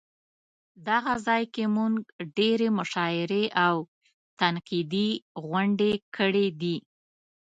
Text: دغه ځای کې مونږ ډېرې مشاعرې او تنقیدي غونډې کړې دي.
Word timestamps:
دغه 0.87 1.13
ځای 1.27 1.43
کې 1.53 1.63
مونږ 1.75 1.95
ډېرې 2.37 2.67
مشاعرې 2.77 3.43
او 3.65 3.75
تنقیدي 4.39 5.09
غونډې 5.47 5.93
کړې 6.15 6.47
دي. 6.61 6.77